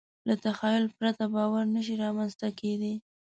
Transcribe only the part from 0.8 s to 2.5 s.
پرته باور نهشي رامنځ ته